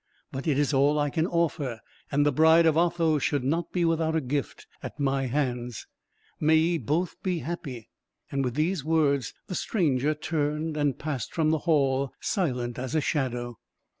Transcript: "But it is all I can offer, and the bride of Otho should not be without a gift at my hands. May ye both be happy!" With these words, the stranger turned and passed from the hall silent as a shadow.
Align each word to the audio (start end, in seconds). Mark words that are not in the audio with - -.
"But 0.31 0.47
it 0.47 0.57
is 0.57 0.73
all 0.73 0.97
I 0.97 1.11
can 1.11 1.27
offer, 1.27 1.79
and 2.11 2.25
the 2.25 2.31
bride 2.31 2.65
of 2.65 2.75
Otho 2.75 3.19
should 3.19 3.43
not 3.43 3.71
be 3.71 3.85
without 3.85 4.15
a 4.15 4.19
gift 4.21 4.65
at 4.81 4.99
my 4.99 5.27
hands. 5.27 5.85
May 6.39 6.55
ye 6.55 6.77
both 6.79 7.21
be 7.21 7.37
happy!" 7.37 7.87
With 8.31 8.55
these 8.55 8.83
words, 8.83 9.35
the 9.45 9.53
stranger 9.53 10.15
turned 10.15 10.75
and 10.75 10.97
passed 10.97 11.35
from 11.35 11.51
the 11.51 11.59
hall 11.69 12.13
silent 12.19 12.79
as 12.79 12.95
a 12.95 13.01
shadow. 13.01 13.59